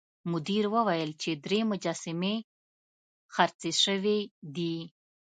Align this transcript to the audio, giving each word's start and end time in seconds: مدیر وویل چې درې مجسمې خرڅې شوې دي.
مدیر 0.31 0.63
وویل 0.75 1.11
چې 1.21 1.31
درې 1.45 1.59
مجسمې 1.71 2.35
خرڅې 3.33 3.71
شوې 3.83 4.19
دي. 4.55 4.75